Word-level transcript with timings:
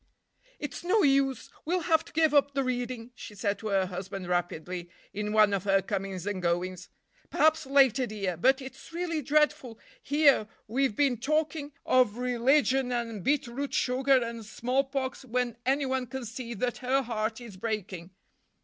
"It's 0.57 0.83
no 0.83 1.03
use, 1.03 1.51
we'll 1.63 1.81
have 1.81 2.03
to 2.05 2.11
give 2.11 2.33
up 2.33 2.55
the 2.55 2.63
reading," 2.63 3.11
she 3.13 3.35
said 3.35 3.59
to 3.59 3.67
her 3.67 3.85
husband 3.85 4.27
rapidly, 4.27 4.89
in 5.13 5.31
one 5.31 5.53
of 5.53 5.63
her 5.65 5.79
comings 5.83 6.25
and 6.25 6.41
goings. 6.41 6.89
"Perhaps 7.29 7.67
later, 7.67 8.07
dear. 8.07 8.35
But 8.35 8.63
it's 8.63 8.91
really 8.91 9.21
dreadful, 9.21 9.77
here 10.01 10.47
we've 10.67 10.95
been 10.95 11.17
talking 11.17 11.73
of 11.85 12.17
religion 12.17 12.91
and 12.91 13.23
beet 13.23 13.45
root 13.45 13.75
sugar 13.75 14.23
and 14.23 14.43
smallpox, 14.43 15.23
when 15.23 15.55
anyone 15.67 16.07
can 16.07 16.25
see 16.25 16.55
that 16.55 16.77
her 16.77 17.03
heart 17.03 17.39
is 17.39 17.55
breaking." 17.55 18.09